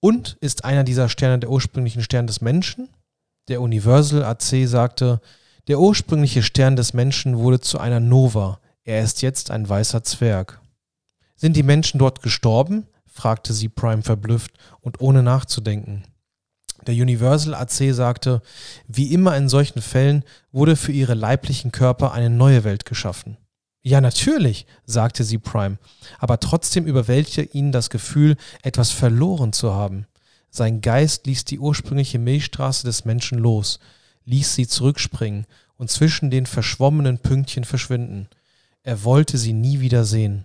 [0.00, 2.90] und ist einer dieser Sterne der ursprünglichen Stern des Menschen?
[3.48, 5.20] Der Universal AC sagte,
[5.66, 10.60] der ursprüngliche Stern des Menschen wurde zu einer Nova, er ist jetzt ein weißer Zwerg.
[11.36, 12.86] Sind die Menschen dort gestorben?
[13.06, 16.04] fragte sie Prime verblüfft und ohne nachzudenken.
[16.86, 18.40] Der Universal AC sagte,
[18.86, 23.36] wie immer in solchen Fällen wurde für ihre leiblichen Körper eine neue Welt geschaffen.
[23.82, 25.78] Ja, natürlich, sagte sie Prime,
[26.18, 30.06] aber trotzdem überwältigte ihn das Gefühl, etwas verloren zu haben.
[30.50, 33.78] Sein Geist ließ die ursprüngliche Milchstraße des Menschen los,
[34.24, 38.28] ließ sie zurückspringen und zwischen den verschwommenen Pünktchen verschwinden.
[38.82, 40.44] Er wollte sie nie wieder sehen.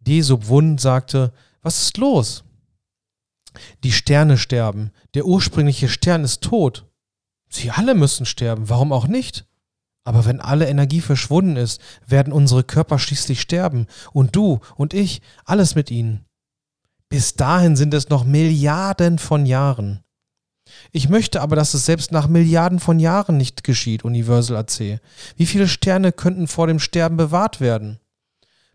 [0.00, 2.44] De Subwun sagte, was ist los?
[3.82, 4.90] Die Sterne sterben.
[5.14, 6.86] Der ursprüngliche Stern ist tot.
[7.48, 8.68] Sie alle müssen sterben.
[8.68, 9.46] Warum auch nicht?
[10.04, 13.86] Aber wenn alle Energie verschwunden ist, werden unsere Körper schließlich sterben.
[14.12, 16.24] Und du und ich, alles mit ihnen.
[17.08, 20.04] Bis dahin sind es noch Milliarden von Jahren.
[20.92, 25.00] Ich möchte aber, dass es selbst nach Milliarden von Jahren nicht geschieht, Universal AC.
[25.36, 28.00] Wie viele Sterne könnten vor dem Sterben bewahrt werden?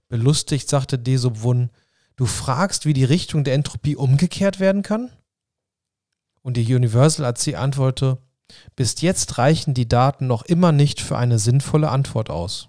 [0.08, 1.70] Belustigt sagte Desubwun,
[2.19, 5.10] Du fragst, wie die Richtung der Entropie umgekehrt werden kann?
[6.41, 8.17] Und die Universal AC antwortete,
[8.75, 12.67] bis jetzt reichen die Daten noch immer nicht für eine sinnvolle Antwort aus.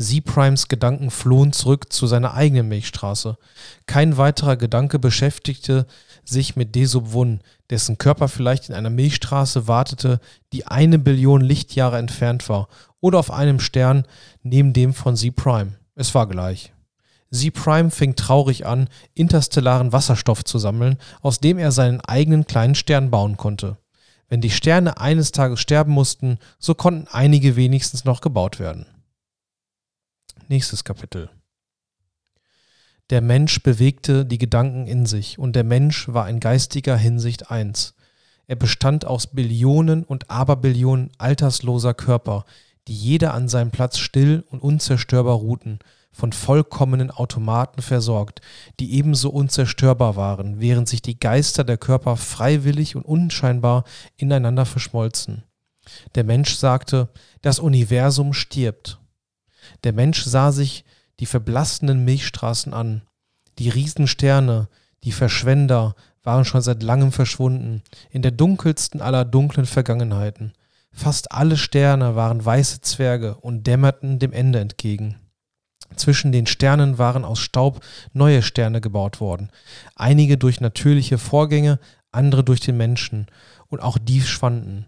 [0.00, 3.38] Z-Primes Gedanken flohen zurück zu seiner eigenen Milchstraße.
[3.86, 5.86] Kein weiterer Gedanke beschäftigte
[6.24, 10.18] sich mit Desubwun, dessen Körper vielleicht in einer Milchstraße wartete,
[10.52, 12.66] die eine Billion Lichtjahre entfernt war,
[12.98, 14.08] oder auf einem Stern
[14.42, 15.78] neben dem von Z-Prime.
[15.94, 16.72] Es war gleich.
[17.32, 23.10] Z-Prime fing traurig an, interstellaren Wasserstoff zu sammeln, aus dem er seinen eigenen kleinen Stern
[23.10, 23.78] bauen konnte.
[24.28, 28.86] Wenn die Sterne eines Tages sterben mussten, so konnten einige wenigstens noch gebaut werden.
[30.48, 31.30] Nächstes Kapitel.
[33.10, 37.94] Der Mensch bewegte die Gedanken in sich, und der Mensch war in geistiger Hinsicht eins.
[38.46, 42.44] Er bestand aus Billionen und Aberbillionen altersloser Körper,
[42.88, 45.78] die jeder an seinem Platz still und unzerstörbar ruhten,
[46.12, 48.40] von vollkommenen Automaten versorgt,
[48.78, 53.84] die ebenso unzerstörbar waren, während sich die Geister der Körper freiwillig und unscheinbar
[54.16, 55.44] ineinander verschmolzen.
[56.14, 57.08] Der Mensch sagte,
[57.40, 59.00] das Universum stirbt.
[59.84, 60.84] Der Mensch sah sich
[61.18, 63.02] die verblassenden Milchstraßen an.
[63.58, 64.68] Die Riesensterne,
[65.04, 70.52] die Verschwender, waren schon seit langem verschwunden, in der dunkelsten aller dunklen Vergangenheiten.
[70.92, 75.16] Fast alle Sterne waren weiße Zwerge und dämmerten dem Ende entgegen.
[75.96, 77.80] Zwischen den Sternen waren aus Staub
[78.12, 79.50] neue Sterne gebaut worden,
[79.94, 81.78] einige durch natürliche Vorgänge,
[82.10, 83.26] andere durch den Menschen,
[83.68, 84.86] und auch die schwanden.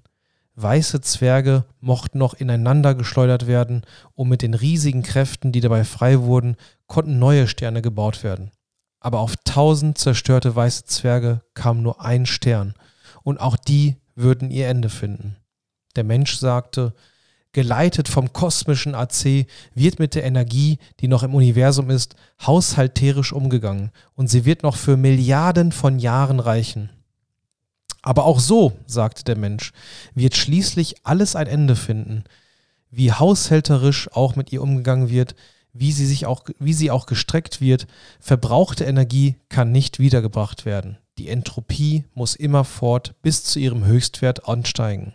[0.56, 3.82] Weiße Zwerge mochten noch ineinander geschleudert werden,
[4.14, 8.50] und mit den riesigen Kräften, die dabei frei wurden, konnten neue Sterne gebaut werden.
[9.00, 12.74] Aber auf tausend zerstörte weiße Zwerge kam nur ein Stern,
[13.22, 15.36] und auch die würden ihr Ende finden.
[15.96, 16.94] Der Mensch sagte,
[17.54, 23.90] geleitet vom kosmischen AC, wird mit der Energie, die noch im Universum ist, haushalterisch umgegangen
[24.14, 26.90] und sie wird noch für Milliarden von Jahren reichen.
[28.02, 29.72] Aber auch so, sagte der Mensch,
[30.14, 32.24] wird schließlich alles ein Ende finden.
[32.90, 35.34] Wie haushälterisch auch mit ihr umgegangen wird,
[35.72, 37.86] wie sie sich auch, wie sie auch gestreckt wird,
[38.20, 40.98] verbrauchte Energie kann nicht wiedergebracht werden.
[41.18, 45.14] Die Entropie muss immerfort bis zu ihrem Höchstwert ansteigen.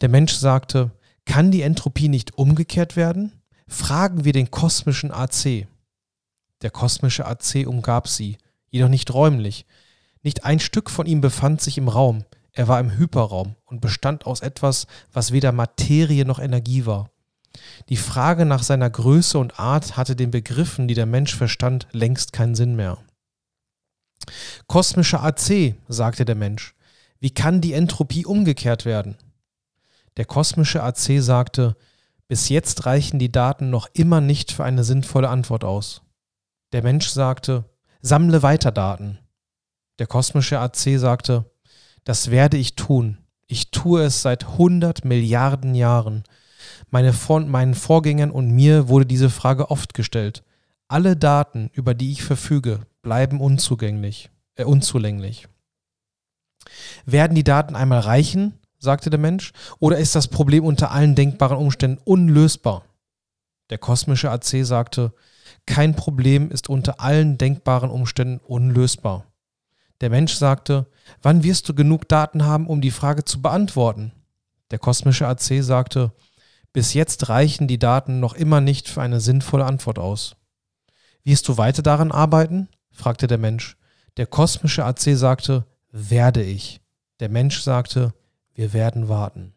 [0.00, 0.90] Der Mensch sagte,
[1.24, 3.32] kann die Entropie nicht umgekehrt werden?
[3.68, 5.66] Fragen wir den kosmischen AC.
[6.62, 8.38] Der kosmische AC umgab sie,
[8.70, 9.66] jedoch nicht räumlich,
[10.22, 14.26] nicht ein Stück von ihm befand sich im Raum, er war im Hyperraum und bestand
[14.26, 17.10] aus etwas, was weder Materie noch Energie war.
[17.88, 22.32] Die Frage nach seiner Größe und Art hatte den Begriffen, die der Mensch verstand, längst
[22.32, 22.98] keinen Sinn mehr.
[24.66, 26.74] Kosmischer AC, sagte der Mensch,
[27.18, 29.16] wie kann die Entropie umgekehrt werden?
[30.16, 31.76] Der kosmische AC sagte,
[32.28, 36.02] bis jetzt reichen die Daten noch immer nicht für eine sinnvolle Antwort aus.
[36.72, 37.64] Der Mensch sagte,
[38.00, 39.18] sammle weiter Daten.
[39.98, 41.50] Der kosmische AC sagte,
[42.04, 43.18] das werde ich tun.
[43.46, 46.24] Ich tue es seit 100 Milliarden Jahren.
[46.90, 50.42] Meine Vor meinen Vorgängern und mir wurde diese Frage oft gestellt.
[50.88, 55.48] Alle Daten, über die ich verfüge, bleiben unzugänglich, äh, unzulänglich.
[57.04, 61.56] Werden die Daten einmal reichen, sagte der Mensch, oder ist das Problem unter allen denkbaren
[61.56, 62.84] Umständen unlösbar?
[63.70, 65.12] Der kosmische AC sagte,
[65.66, 69.24] kein Problem ist unter allen denkbaren Umständen unlösbar.
[70.00, 70.86] Der Mensch sagte,
[71.22, 74.12] wann wirst du genug Daten haben, um die Frage zu beantworten?
[74.72, 76.12] Der kosmische AC sagte,
[76.72, 80.34] bis jetzt reichen die Daten noch immer nicht für eine sinnvolle Antwort aus.
[81.22, 82.68] Wirst du weiter daran arbeiten?
[82.90, 83.76] fragte der Mensch.
[84.16, 86.80] Der kosmische AC sagte, werde ich.
[87.20, 88.12] Der Mensch sagte,
[88.62, 89.54] wir werden warten.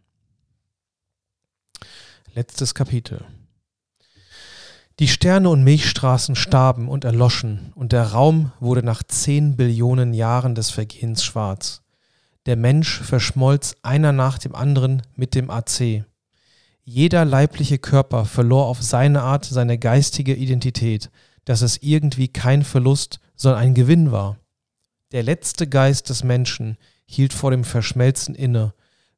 [2.34, 3.24] Letztes Kapitel.
[4.98, 10.56] Die Sterne und Milchstraßen starben und erloschen, und der Raum wurde nach zehn Billionen Jahren
[10.56, 11.84] des Vergehens schwarz.
[12.48, 16.04] Der Mensch verschmolz einer nach dem anderen mit dem AC.
[16.84, 21.12] Jeder leibliche Körper verlor auf seine Art seine geistige Identität,
[21.44, 24.40] dass es irgendwie kein Verlust, sondern ein Gewinn war.
[25.12, 28.74] Der letzte Geist des Menschen hielt vor dem Verschmelzen inne,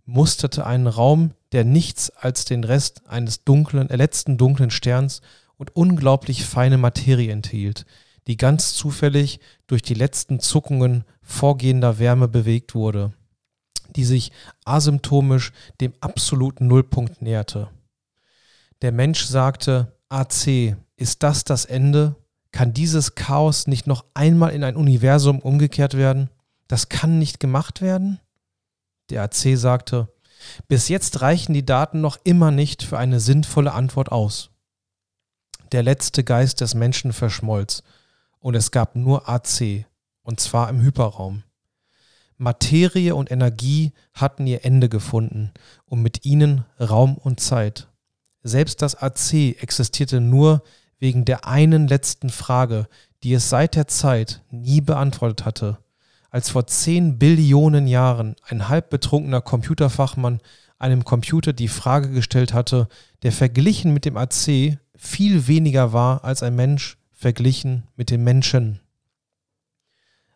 [0.08, 5.22] musterte einen Raum, der nichts als den Rest eines dunklen, äh, letzten dunklen Sterns
[5.58, 7.86] und unglaublich feine Materie enthielt,
[8.26, 13.14] die ganz zufällig durch die letzten Zuckungen vorgehender Wärme bewegt wurde,
[13.96, 14.32] die sich
[14.66, 17.70] asymptomisch dem absoluten Nullpunkt näherte.
[18.82, 22.16] Der Mensch sagte, AC, ist das das Ende?
[22.52, 26.30] Kann dieses Chaos nicht noch einmal in ein Universum umgekehrt werden?
[26.68, 28.20] Das kann nicht gemacht werden?
[29.10, 30.14] Der AC sagte,
[30.68, 34.52] bis jetzt reichen die Daten noch immer nicht für eine sinnvolle Antwort aus
[35.72, 37.84] der letzte Geist des Menschen verschmolz
[38.40, 39.86] und es gab nur AC,
[40.22, 41.44] und zwar im Hyperraum.
[42.38, 45.52] Materie und Energie hatten ihr Ende gefunden
[45.86, 47.88] und mit ihnen Raum und Zeit.
[48.44, 50.64] Selbst das AC existierte nur
[51.00, 52.88] wegen der einen letzten Frage,
[53.24, 55.80] die es seit der Zeit nie beantwortet hatte.
[56.38, 60.40] Als vor zehn Billionen Jahren ein halbbetrunkener Computerfachmann
[60.78, 62.90] einem Computer die Frage gestellt hatte,
[63.24, 68.82] der verglichen mit dem AC viel weniger war als ein Mensch verglichen mit dem Menschen.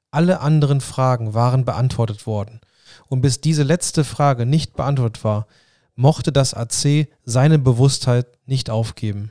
[0.09, 2.61] Alle anderen Fragen waren beantwortet worden,
[3.07, 5.45] und bis diese letzte Frage nicht beantwortet war,
[5.93, 9.29] mochte das AC seine Bewusstheit nicht aufgeben.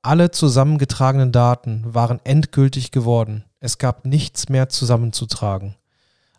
[0.00, 5.76] Alle zusammengetragenen Daten waren endgültig geworden, es gab nichts mehr zusammenzutragen.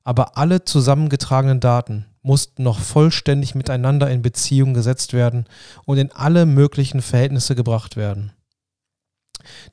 [0.04, 5.46] Aber alle zusammengetragenen Daten mussten noch vollständig miteinander in Beziehung gesetzt werden
[5.86, 8.34] und in alle möglichen Verhältnisse gebracht werden.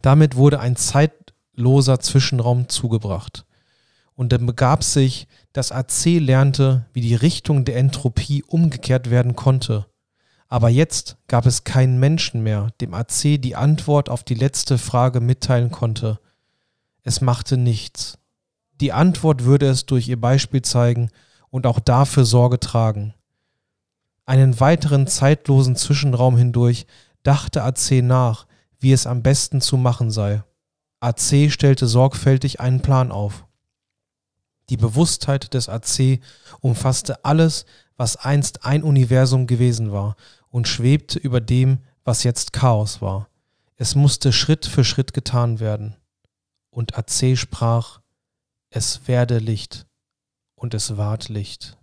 [0.03, 3.45] Damit wurde ein zeitloser Zwischenraum zugebracht.
[4.15, 9.87] Und dann begab sich, dass AC lernte, wie die Richtung der Entropie umgekehrt werden konnte.
[10.49, 15.21] Aber jetzt gab es keinen Menschen mehr, dem AC die Antwort auf die letzte Frage
[15.21, 16.19] mitteilen konnte.
[17.03, 18.19] Es machte nichts.
[18.81, 21.11] Die Antwort würde es durch ihr Beispiel zeigen
[21.51, 23.15] und auch dafür Sorge tragen.
[24.27, 26.87] Einen weiteren zeitlosen Zwischenraum hindurch
[27.23, 28.47] dachte AC nach,
[28.79, 30.43] wie es am besten zu machen sei.
[31.01, 33.47] AC stellte sorgfältig einen Plan auf.
[34.69, 36.21] Die Bewusstheit des AC
[36.61, 37.65] umfasste alles,
[37.97, 40.17] was einst ein Universum gewesen war
[40.51, 43.29] und schwebte über dem, was jetzt Chaos war.
[43.77, 45.97] Es musste Schritt für Schritt getan werden.
[46.71, 48.01] Und AC sprach,
[48.71, 49.87] es werde Licht
[50.55, 51.78] und es ward Licht.